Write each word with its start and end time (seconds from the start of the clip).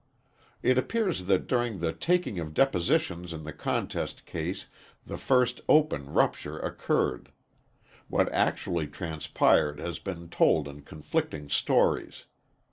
It 0.63 0.79
appears 0.79 1.25
that 1.27 1.45
during 1.45 1.77
the 1.77 1.93
taking 1.93 2.39
of 2.39 2.55
depositions 2.55 3.33
in 3.33 3.43
the 3.43 3.53
contest 3.53 4.25
case 4.25 4.65
the 5.05 5.15
first 5.15 5.61
open 5.69 6.11
rupture 6.11 6.57
occurred. 6.57 7.31
What 8.07 8.27
actually 8.33 8.87
transpired 8.87 9.79
has 9.79 9.99
been 9.99 10.27
told 10.29 10.67
in 10.67 10.81
conflicting 10.81 11.49
stories. 11.49 12.25